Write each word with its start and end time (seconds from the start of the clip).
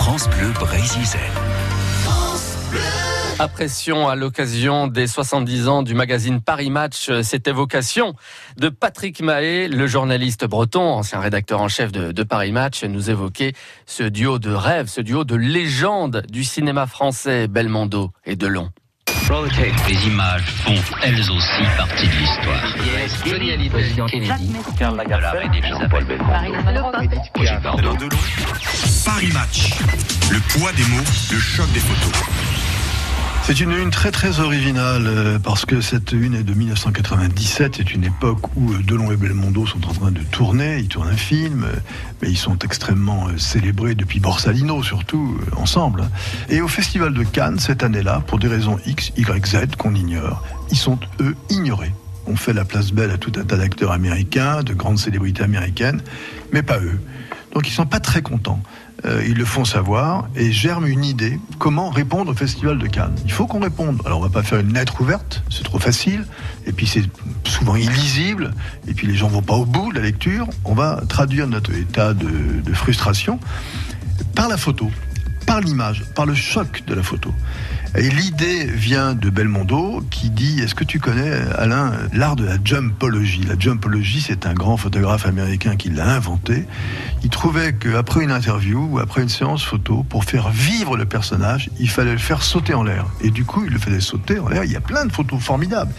France 0.00 0.30
Bleu 0.30 0.48
Brésil. 0.58 1.02
Impression 3.38 4.08
à 4.08 4.16
l'occasion 4.16 4.86
des 4.86 5.06
70 5.06 5.68
ans 5.68 5.82
du 5.82 5.92
magazine 5.92 6.40
Paris 6.40 6.70
Match, 6.70 7.10
cette 7.22 7.46
évocation 7.46 8.14
de 8.56 8.70
Patrick 8.70 9.20
Mahé, 9.20 9.68
le 9.68 9.86
journaliste 9.86 10.46
breton, 10.46 10.80
ancien 10.80 11.20
rédacteur 11.20 11.60
en 11.60 11.68
chef 11.68 11.92
de, 11.92 12.12
de, 12.12 12.22
Paris 12.22 12.50
Match, 12.50 12.82
nous 12.82 13.10
évoquait 13.10 13.52
ce 13.84 14.02
duo 14.02 14.38
de 14.38 14.50
rêve, 14.50 14.86
ce 14.86 15.02
duo 15.02 15.24
de 15.24 15.34
légende 15.34 16.24
du 16.30 16.44
cinéma 16.44 16.86
français, 16.86 17.46
Belmondo 17.46 18.10
et 18.24 18.36
Delon. 18.36 18.70
Les 19.86 20.08
images 20.08 20.42
font 20.64 20.74
elles 21.04 21.20
aussi 21.30 21.62
partie 21.76 22.08
de 22.08 22.16
l'histoire. 22.16 22.64
Johnny 23.24 23.52
Hallyday, 23.52 23.70
président 23.70 24.06
Kennedy, 24.06 24.52
Karl 24.76 24.96
Lagerfeld, 24.96 25.52
Jean-Paul 25.64 26.04
Paris 29.04 29.32
Match. 29.32 29.78
Le 30.32 30.40
poids 30.58 30.72
des 30.72 30.82
mots, 30.86 31.04
le 31.30 31.38
choc 31.38 31.70
des 31.70 31.78
photos. 31.78 32.59
C'est 33.50 33.62
une 33.62 33.72
une 33.72 33.90
très 33.90 34.12
très 34.12 34.38
originale 34.38 35.08
euh, 35.08 35.38
parce 35.40 35.64
que 35.66 35.80
cette 35.80 36.12
une 36.12 36.36
est 36.36 36.44
de 36.44 36.54
1997. 36.54 37.74
C'est 37.78 37.94
une 37.94 38.04
époque 38.04 38.56
où 38.56 38.70
euh, 38.70 38.78
Delon 38.84 39.10
et 39.10 39.16
Belmondo 39.16 39.66
sont 39.66 39.84
en 39.88 39.92
train 39.92 40.12
de 40.12 40.20
tourner. 40.20 40.78
Ils 40.78 40.86
tournent 40.86 41.08
un 41.08 41.16
film, 41.16 41.64
euh, 41.64 41.74
mais 42.22 42.30
ils 42.30 42.36
sont 42.36 42.56
extrêmement 42.60 43.26
célébrés 43.38 43.96
depuis 43.96 44.20
Borsalino 44.20 44.84
surtout 44.84 45.36
ensemble. 45.56 46.08
Et 46.48 46.60
au 46.60 46.68
Festival 46.68 47.12
de 47.12 47.24
Cannes 47.24 47.58
cette 47.58 47.82
année-là, 47.82 48.22
pour 48.24 48.38
des 48.38 48.46
raisons 48.46 48.78
X, 48.86 49.10
Y, 49.16 49.44
Z 49.44 49.74
qu'on 49.76 49.96
ignore, 49.96 50.44
ils 50.70 50.78
sont 50.78 51.00
eux 51.20 51.34
ignorés. 51.48 51.92
On 52.28 52.36
fait 52.36 52.52
la 52.52 52.64
place 52.64 52.92
belle 52.92 53.10
à 53.10 53.18
tout 53.18 53.32
un 53.34 53.42
tas 53.42 53.56
d'acteurs 53.56 53.90
américains, 53.90 54.62
de 54.62 54.74
grandes 54.74 55.00
célébrités 55.00 55.42
américaines, 55.42 56.02
mais 56.52 56.62
pas 56.62 56.78
eux. 56.78 57.00
Donc 57.52 57.68
ils 57.68 57.72
sont 57.72 57.86
pas 57.86 58.00
très 58.00 58.22
contents. 58.22 58.60
Euh, 59.06 59.24
ils 59.26 59.36
le 59.36 59.44
font 59.46 59.64
savoir 59.64 60.28
et 60.36 60.52
germe 60.52 60.86
une 60.86 61.04
idée 61.04 61.40
comment 61.58 61.88
répondre 61.88 62.30
au 62.30 62.34
Festival 62.34 62.78
de 62.78 62.86
Cannes? 62.86 63.16
Il 63.24 63.32
faut 63.32 63.46
qu'on 63.46 63.60
réponde. 63.60 64.02
Alors 64.04 64.18
on 64.18 64.22
va 64.22 64.28
pas 64.28 64.42
faire 64.42 64.60
une 64.60 64.74
lettre 64.74 65.00
ouverte, 65.00 65.42
c'est 65.50 65.64
trop 65.64 65.78
facile, 65.78 66.26
et 66.66 66.72
puis 66.72 66.86
c'est 66.86 67.04
souvent 67.44 67.76
illisible, 67.76 68.52
et 68.86 68.94
puis 68.94 69.06
les 69.06 69.14
gens 69.14 69.28
vont 69.28 69.42
pas 69.42 69.54
au 69.54 69.64
bout 69.64 69.90
de 69.90 69.98
la 69.98 70.04
lecture. 70.04 70.48
On 70.64 70.74
va 70.74 71.00
traduire 71.08 71.46
notre 71.46 71.72
état 71.72 72.12
de 72.12 72.72
frustration 72.74 73.40
par 74.34 74.48
la 74.48 74.56
photo, 74.56 74.90
par 75.50 75.60
l'image, 75.60 76.04
par 76.14 76.26
le 76.26 76.34
choc 76.34 76.84
de 76.86 76.94
la 76.94 77.02
photo. 77.02 77.34
Et 77.98 78.08
l'idée 78.08 78.66
vient 78.66 79.14
de 79.14 79.30
Belmondo 79.30 80.00
qui 80.08 80.30
dit 80.30 80.60
Est-ce 80.60 80.76
que 80.76 80.84
tu 80.84 81.00
connais, 81.00 81.32
Alain, 81.58 81.90
l'art 82.12 82.36
de 82.36 82.44
la 82.44 82.56
jumpologie? 82.64 83.42
La 83.42 83.58
jumpologie, 83.58 84.20
c'est 84.20 84.46
un 84.46 84.54
grand 84.54 84.76
photographe 84.76 85.26
américain 85.26 85.74
qui 85.74 85.90
l'a 85.90 86.08
inventé. 86.08 86.66
Il 87.24 87.30
trouvait 87.30 87.72
qu'après 87.72 88.22
une 88.22 88.30
interview 88.30 88.86
ou 88.92 89.00
après 89.00 89.22
une 89.22 89.28
séance 89.28 89.64
photo, 89.64 90.04
pour 90.08 90.22
faire 90.22 90.50
vivre 90.50 90.96
le 90.96 91.04
personnage, 91.04 91.68
il 91.80 91.90
fallait 91.90 92.12
le 92.12 92.18
faire 92.18 92.44
sauter 92.44 92.74
en 92.74 92.84
l'air. 92.84 93.06
Et 93.20 93.32
du 93.32 93.44
coup, 93.44 93.64
il 93.66 93.72
le 93.72 93.80
faisait 93.80 93.98
sauter 93.98 94.38
en 94.38 94.48
l'air. 94.48 94.62
Il 94.62 94.70
y 94.70 94.76
a 94.76 94.80
plein 94.80 95.04
de 95.04 95.10
photos 95.10 95.42
formidables 95.42 95.92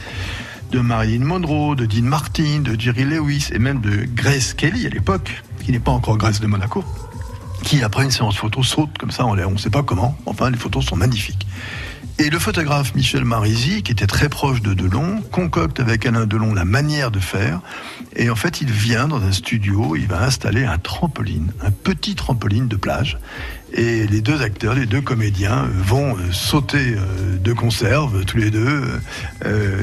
de 0.71 0.79
Marilyn 0.79 1.25
Monroe, 1.25 1.75
de 1.75 1.85
Dean 1.85 2.03
Martin, 2.03 2.61
de 2.61 2.79
Jerry 2.79 3.03
Lewis 3.03 3.49
et 3.51 3.59
même 3.59 3.81
de 3.81 4.05
Grace 4.15 4.53
Kelly 4.53 4.87
à 4.87 4.89
l'époque, 4.89 5.43
qui 5.61 5.73
n'est 5.73 5.79
pas 5.79 5.91
encore 5.91 6.17
Grace 6.17 6.39
de 6.39 6.47
Monaco 6.47 6.85
qui, 7.63 7.83
après 7.83 8.03
une 8.03 8.11
séance 8.11 8.37
photo, 8.37 8.63
saute 8.63 8.97
comme 8.97 9.11
ça 9.11 9.25
en 9.25 9.33
l'air. 9.33 9.49
On 9.49 9.53
ne 9.53 9.57
sait 9.57 9.69
pas 9.69 9.83
comment. 9.83 10.17
Enfin, 10.25 10.49
les 10.49 10.57
photos 10.57 10.85
sont 10.85 10.95
magnifiques. 10.95 11.47
Et 12.19 12.29
le 12.29 12.37
photographe 12.37 12.93
Michel 12.93 13.25
Marisi, 13.25 13.81
qui 13.81 13.91
était 13.91 14.05
très 14.05 14.29
proche 14.29 14.61
de 14.61 14.75
Delon, 14.75 15.21
concocte 15.31 15.79
avec 15.79 16.05
Alain 16.05 16.27
Delon 16.27 16.53
la 16.53 16.65
manière 16.65 17.09
de 17.09 17.19
faire. 17.19 17.61
Et 18.15 18.29
en 18.29 18.35
fait, 18.35 18.61
il 18.61 18.69
vient 18.69 19.07
dans 19.07 19.23
un 19.23 19.31
studio, 19.31 19.95
il 19.95 20.05
va 20.05 20.21
installer 20.21 20.63
un 20.65 20.77
trampoline, 20.77 21.51
un 21.63 21.71
petit 21.71 22.13
trampoline 22.13 22.67
de 22.67 22.75
plage. 22.75 23.17
Et 23.73 24.05
les 24.05 24.21
deux 24.21 24.41
acteurs, 24.41 24.75
les 24.75 24.85
deux 24.85 25.01
comédiens 25.01 25.65
vont 25.73 26.15
sauter 26.31 26.95
de 27.41 27.53
conserve, 27.53 28.25
tous 28.25 28.37
les 28.37 28.51
deux, 28.51 28.83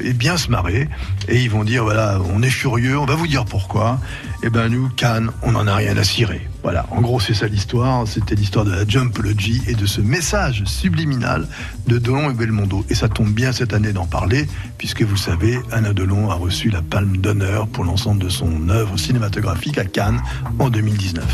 et 0.05 0.13
bien 0.13 0.37
se 0.37 0.49
marrer. 0.49 0.89
Et 1.27 1.43
ils 1.43 1.51
vont 1.51 1.65
dire, 1.65 1.83
voilà, 1.83 2.21
on 2.33 2.43
est 2.43 2.51
furieux, 2.51 2.99
on 2.99 3.07
va 3.07 3.15
vous 3.15 3.27
dire 3.27 3.47
pourquoi. 3.47 3.99
Et 4.43 4.51
ben 4.51 4.69
nous, 4.69 4.89
Cannes, 4.91 5.31
on 5.43 5.53
n'en 5.53 5.67
a 5.67 5.75
rien 5.75 5.97
à 5.97 6.05
cirer. 6.05 6.49
Voilà, 6.63 6.87
en 6.91 7.01
gros, 7.01 7.19
c'est 7.19 7.35
ça 7.35 7.49
l'histoire. 7.49 8.07
C'était 8.07 8.37
l'histoire 8.37 8.65
de 8.65 8.71
la 8.71 8.87
Jumpology 8.87 9.63
et 9.67 9.75
de 9.75 9.85
ce 9.85 10.01
message 10.01 10.63
subliminal 10.65 11.49
de 11.87 11.99
Delon 11.99 12.31
et 12.31 12.35
Belmondo. 12.35 12.85
Et 12.89 12.95
ça 12.95 13.09
tombe 13.09 13.31
bien 13.31 13.53
cette 13.53 13.73
année 13.73 13.93
d'en 13.93 14.07
parler, 14.07 14.47
puisque 14.77 15.03
vous 15.03 15.17
savez, 15.17 15.59
Anna 15.73 15.93
Delon 15.93 16.31
a 16.31 16.35
reçu 16.35 16.71
la 16.71 16.83
palme 16.83 17.17
d'honneur 17.17 17.67
pour 17.67 17.85
l'ensemble 17.85 18.23
de 18.23 18.29
son 18.29 18.69
œuvre 18.69 18.97
cinématographique 18.97 19.79
à 19.79 19.85
Cannes 19.85 20.23
en 20.59 20.71
2019. 20.71 21.25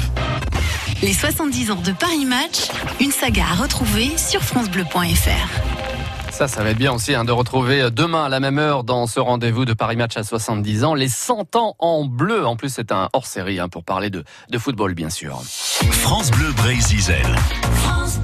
Les 1.03 1.12
70 1.12 1.70
ans 1.72 1.82
de 1.82 1.93
Paris 1.93 2.25
Match, 2.25 2.69
une 3.00 3.12
saga 3.12 3.44
à 3.50 3.54
retrouver 3.62 4.16
sur 4.16 4.41
FranceBleu.fr. 4.41 5.83
Ça, 6.34 6.48
ça 6.48 6.64
va 6.64 6.70
être 6.70 6.78
bien 6.78 6.92
aussi 6.92 7.14
hein, 7.14 7.24
de 7.24 7.30
retrouver 7.30 7.92
demain 7.92 8.24
à 8.24 8.28
la 8.28 8.40
même 8.40 8.58
heure 8.58 8.82
dans 8.82 9.06
ce 9.06 9.20
rendez-vous 9.20 9.64
de 9.64 9.72
Paris 9.72 9.94
Match 9.94 10.16
à 10.16 10.24
70 10.24 10.82
ans, 10.82 10.94
les 10.94 11.06
100 11.06 11.54
ans 11.54 11.76
en 11.78 12.06
bleu. 12.06 12.44
En 12.44 12.56
plus, 12.56 12.70
c'est 12.70 12.90
un 12.90 13.08
hors-série 13.12 13.60
hein, 13.60 13.68
pour 13.68 13.84
parler 13.84 14.10
de, 14.10 14.24
de 14.50 14.58
football, 14.58 14.94
bien 14.94 15.10
sûr. 15.10 15.40
France 15.44 16.32
Bleu 16.32 16.50
Brésil. 16.56 17.14
France 17.76 18.18